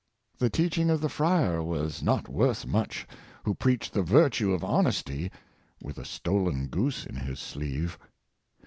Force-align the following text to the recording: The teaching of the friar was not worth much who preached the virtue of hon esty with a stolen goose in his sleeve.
The 0.39 0.49
teaching 0.49 0.89
of 0.89 0.99
the 1.01 1.09
friar 1.09 1.61
was 1.61 2.01
not 2.01 2.27
worth 2.27 2.65
much 2.65 3.05
who 3.43 3.53
preached 3.53 3.93
the 3.93 4.01
virtue 4.01 4.51
of 4.51 4.63
hon 4.63 4.87
esty 4.87 5.31
with 5.79 5.99
a 5.99 6.05
stolen 6.05 6.65
goose 6.69 7.05
in 7.05 7.13
his 7.17 7.37
sleeve. 7.39 7.99